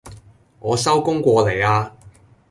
[0.57, 1.93] 我收工過嚟呀